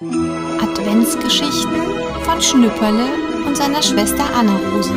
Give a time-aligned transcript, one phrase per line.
[0.00, 4.94] Adventsgeschichten von Schnüpperle und seiner Schwester Anna-Rose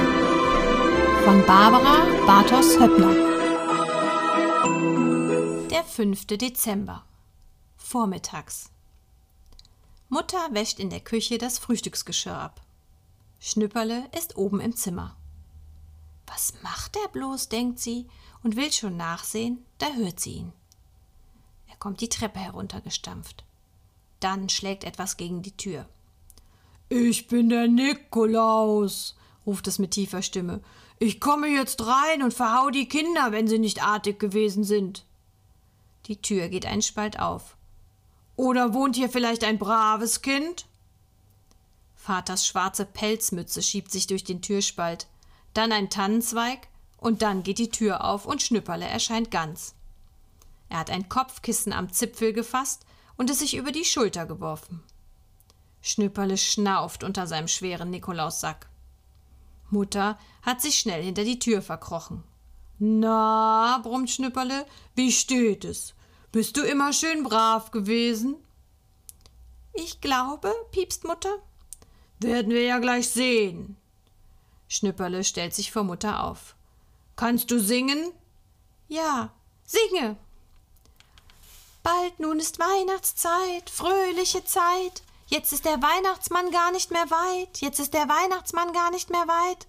[1.23, 3.11] von Barbara Bartos Höppner.
[5.69, 6.27] Der 5.
[6.27, 7.03] Dezember.
[7.77, 8.69] Vormittags.
[10.07, 12.61] Mutter wäscht in der Küche das Frühstücksgeschirr ab.
[13.39, 15.15] Schnüpperle ist oben im Zimmer.
[16.27, 18.07] Was macht er bloß, denkt sie
[18.43, 20.53] und will schon nachsehen, da hört sie ihn.
[21.69, 23.43] Er kommt die Treppe heruntergestampft.
[24.21, 25.85] Dann schlägt etwas gegen die Tür.
[26.87, 30.61] Ich bin der Nikolaus, ruft es mit tiefer Stimme.
[30.99, 35.05] Ich komme jetzt rein und verhau die Kinder, wenn sie nicht artig gewesen sind.
[36.05, 37.57] Die Tür geht einen Spalt auf.
[38.35, 40.67] Oder wohnt hier vielleicht ein braves Kind?
[41.95, 45.07] Vaters schwarze Pelzmütze schiebt sich durch den Türspalt,
[45.53, 46.67] dann ein Tannenzweig,
[46.97, 49.73] und dann geht die Tür auf und Schnüpperle erscheint ganz.
[50.69, 52.85] Er hat ein Kopfkissen am Zipfel gefasst
[53.17, 54.83] und es sich über die Schulter geworfen.
[55.81, 58.69] Schnüpperle schnauft unter seinem schweren Nikolaussack.
[59.69, 62.23] Mutter hat sich schnell hinter die Tür verkrochen.
[62.77, 65.93] Na, brummt Schnüpperle, wie steht es?
[66.31, 68.35] Bist du immer schön brav gewesen?
[69.73, 71.37] Ich glaube, piepst Mutter.
[72.19, 73.77] Werden wir ja gleich sehen.
[74.67, 76.55] Schnüpperle stellt sich vor Mutter auf.
[77.15, 78.11] Kannst du singen?
[78.87, 80.17] Ja, singe.
[81.83, 85.01] Bald nun ist Weihnachtszeit, fröhliche Zeit.
[85.27, 87.59] Jetzt ist der Weihnachtsmann gar nicht mehr weit.
[87.61, 89.67] Jetzt ist der Weihnachtsmann gar nicht mehr weit.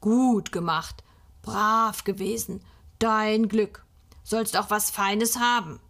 [0.00, 1.04] Gut gemacht,
[1.42, 2.64] brav gewesen,
[2.98, 3.84] dein Glück.
[4.24, 5.80] Sollst auch was Feines haben.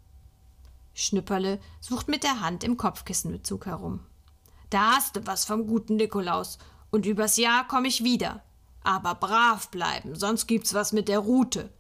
[0.95, 4.01] Schnüpperle sucht mit der Hand im Kopfkissenbezug herum.
[4.71, 6.59] Da hast du was vom guten Nikolaus,
[6.91, 8.43] und übers Jahr komme ich wieder.
[8.83, 11.71] Aber brav bleiben, sonst gibt's was mit der Rute.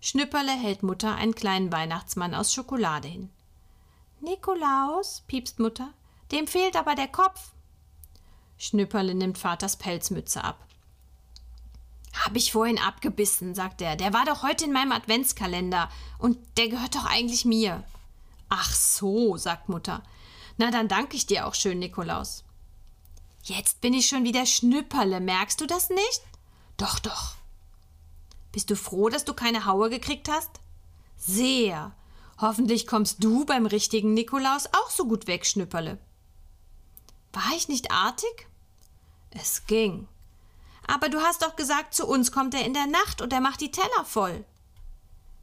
[0.00, 3.30] Schnüpperle hält Mutter einen kleinen Weihnachtsmann aus Schokolade hin.
[4.20, 5.92] Nikolaus, piepst Mutter,
[6.32, 7.52] dem fehlt aber der Kopf.
[8.58, 10.64] Schnüpperle nimmt Vaters Pelzmütze ab.
[12.24, 13.96] Hab ich vorhin abgebissen, sagt er.
[13.96, 17.84] Der war doch heute in meinem Adventskalender und der gehört doch eigentlich mir.
[18.48, 20.02] Ach so, sagt Mutter.
[20.56, 22.44] Na, dann danke ich dir auch schön, Nikolaus.
[23.44, 26.22] Jetzt bin ich schon wieder Schnüpperle, merkst du das nicht?
[26.76, 27.37] Doch, doch.
[28.58, 30.50] Bist du froh, dass du keine Haue gekriegt hast?
[31.16, 31.94] Sehr.
[32.40, 35.96] Hoffentlich kommst du beim richtigen Nikolaus auch so gut weg, Schnüpperle.
[37.32, 38.48] War ich nicht artig?
[39.30, 40.08] Es ging.
[40.88, 43.60] Aber du hast doch gesagt, zu uns kommt er in der Nacht und er macht
[43.60, 44.44] die Teller voll.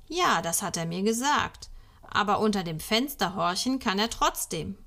[0.09, 1.69] Ja, das hat er mir gesagt.
[2.01, 4.77] Aber unter dem Fenster horchen kann er trotzdem.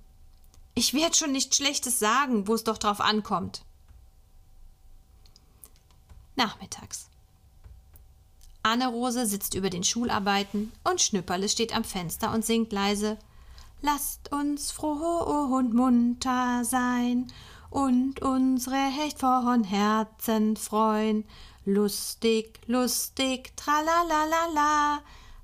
[0.75, 3.65] Ich werde schon nichts Schlechtes sagen, wo es doch drauf ankommt.
[6.37, 7.09] Nachmittags.
[8.69, 13.19] Anne-Rose sitzt über den Schularbeiten und Schnüpperle steht am Fenster und singt leise
[13.81, 17.29] Lasst uns froh und munter sein
[17.71, 21.25] und unsere Hecht von Herzen freuen.
[21.65, 25.01] Lustig, lustig, tralalala,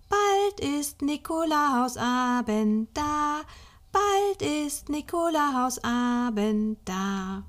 [0.08, 3.42] bald ist Nikolausabend da,
[3.92, 7.44] bald ist Nikolausabend da.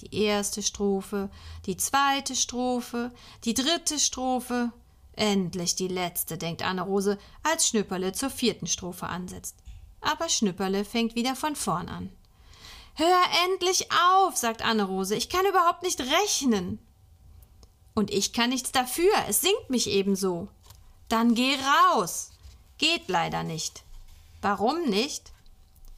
[0.00, 1.30] Die erste Strophe,
[1.66, 3.12] die zweite Strophe,
[3.44, 4.72] die dritte Strophe,
[5.20, 9.54] Endlich die letzte, denkt Anne-Rose, als Schnüpperle zur vierten Strophe ansetzt.
[10.00, 12.10] Aber Schnüpperle fängt wieder von vorn an.
[12.94, 16.78] Hör endlich auf, sagt Anne-Rose, ich kann überhaupt nicht rechnen.
[17.92, 20.48] Und ich kann nichts dafür, es singt mich ebenso.
[21.10, 21.54] Dann geh
[21.92, 22.30] raus.
[22.78, 23.82] Geht leider nicht.
[24.40, 25.32] Warum nicht?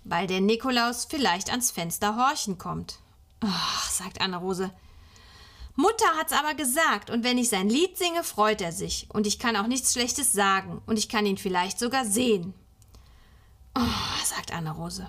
[0.02, 2.98] Weil der Nikolaus vielleicht ans Fenster horchen kommt.
[3.38, 4.72] Ach, sagt Anne-Rose,
[5.74, 9.38] Mutter hat's aber gesagt, und wenn ich sein Lied singe, freut er sich, und ich
[9.38, 12.52] kann auch nichts Schlechtes sagen, und ich kann ihn vielleicht sogar sehen.
[13.74, 15.08] Oh, sagt Anne-Rose.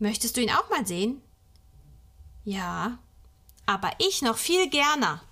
[0.00, 1.22] Möchtest du ihn auch mal sehen?
[2.44, 2.98] Ja,
[3.66, 5.22] aber ich noch viel gerner.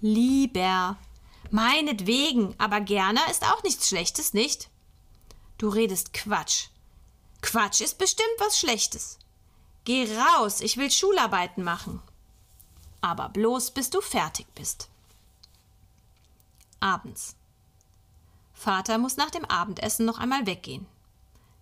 [0.00, 0.96] Lieber.
[1.50, 4.68] Meinetwegen, aber gerner ist auch nichts Schlechtes, nicht?
[5.58, 6.68] Du redest Quatsch.
[7.40, 9.18] Quatsch ist bestimmt was Schlechtes.
[9.84, 12.00] Geh raus, ich will Schularbeiten machen
[13.02, 14.88] aber bloß bis du fertig bist.
[16.80, 17.36] Abends.
[18.54, 20.86] Vater muss nach dem Abendessen noch einmal weggehen.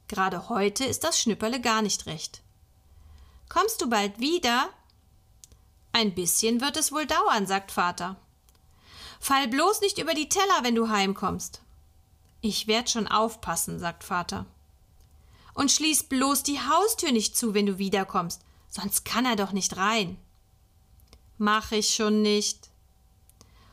[0.06, 2.42] Gerade heute ist das Schnüpperle gar nicht recht.
[3.48, 4.68] Kommst du bald wieder?
[5.92, 8.16] Ein bisschen wird es wohl dauern, sagt Vater.
[9.18, 11.60] Fall bloß nicht über die Teller, wenn du heimkommst.
[12.40, 14.46] Ich werd schon aufpassen, sagt Vater.
[15.52, 19.76] Und schließ bloß die Haustür nicht zu, wenn du wiederkommst, sonst kann er doch nicht
[19.76, 20.16] rein.
[21.42, 22.68] Mach ich schon nicht.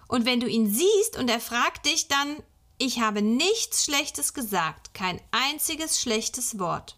[0.08, 2.38] Und wenn du ihn siehst und er fragt dich, dann
[2.78, 6.98] ich habe nichts Schlechtes gesagt, kein einziges schlechtes Wort.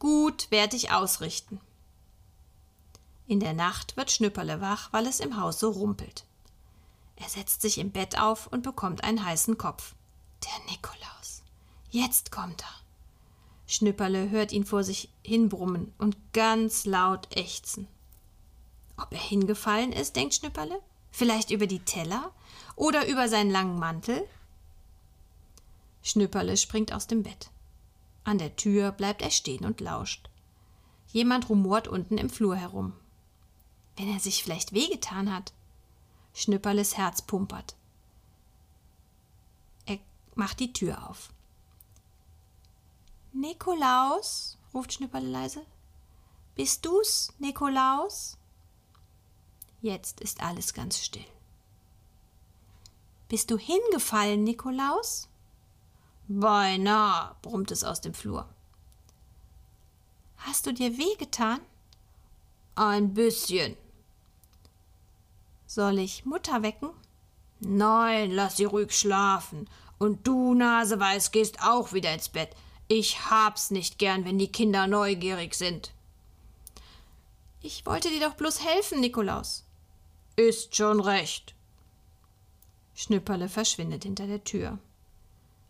[0.00, 1.60] Gut werd ich ausrichten.
[3.28, 6.24] In der Nacht wird Schnüpperle wach, weil es im Haus so rumpelt.
[7.14, 9.94] Er setzt sich im Bett auf und bekommt einen heißen Kopf.
[10.42, 11.42] Der Nikolaus.
[11.90, 12.74] Jetzt kommt er.
[13.68, 17.86] Schnüpperle hört ihn vor sich hinbrummen und ganz laut ächzen.
[18.98, 20.82] Ob er hingefallen ist, denkt Schnüpperle?
[21.10, 22.32] Vielleicht über die Teller
[22.76, 24.28] oder über seinen langen Mantel?
[26.02, 27.50] Schnüpperle springt aus dem Bett.
[28.24, 30.28] An der Tür bleibt er stehen und lauscht.
[31.08, 32.92] Jemand rumort unten im Flur herum.
[33.96, 35.52] Wenn er sich vielleicht wehgetan hat.
[36.34, 37.74] Schnüpperles Herz pumpert.
[39.86, 39.98] Er
[40.34, 41.30] macht die Tür auf.
[43.32, 45.64] Nikolaus, ruft Schnüpperle leise.
[46.54, 48.37] Bist du's, Nikolaus?
[49.80, 51.24] Jetzt ist alles ganz still.
[53.28, 55.28] Bist du hingefallen, Nikolaus?
[56.26, 58.48] Beinahe, brummt es aus dem Flur.
[60.38, 61.60] Hast du dir wehgetan?
[62.74, 63.76] Ein bisschen.
[65.66, 66.90] Soll ich Mutter wecken?
[67.60, 69.68] Nein, lass sie ruhig schlafen.
[69.98, 72.50] Und du, Naseweiß, gehst auch wieder ins Bett.
[72.88, 75.92] Ich hab's nicht gern, wenn die Kinder neugierig sind.
[77.60, 79.64] Ich wollte dir doch bloß helfen, Nikolaus.
[80.38, 81.52] Ist schon recht.
[82.94, 84.78] Schnüpperle verschwindet hinter der Tür.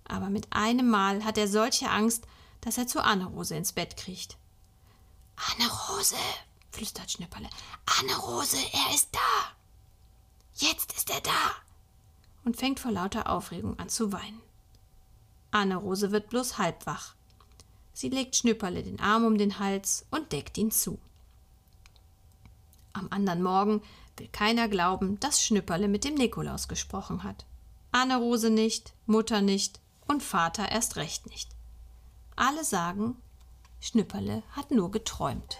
[0.04, 2.26] Aber mit einem Mal hat er solche Angst,
[2.60, 4.36] dass er zu Anne-Rose ins Bett kriecht.
[5.36, 6.16] Anne-Rose,
[6.70, 7.48] flüstert Schnüpperle.
[7.98, 9.56] Anne-Rose, er ist da.
[10.56, 11.54] Jetzt ist er da.
[12.44, 14.42] Und fängt vor lauter Aufregung an zu weinen.
[15.50, 17.14] Anne-Rose wird bloß halb wach.
[17.94, 20.98] Sie legt Schnüpperle den Arm um den Hals und deckt ihn zu.
[22.92, 23.82] Am anderen Morgen
[24.18, 27.46] will keiner glauben, dass Schnüpperle mit dem Nikolaus gesprochen hat.
[27.92, 31.50] Anne-Rose nicht, Mutter nicht und Vater erst recht nicht.
[32.36, 33.16] Alle sagen,
[33.80, 35.58] Schnüpperle hat nur geträumt.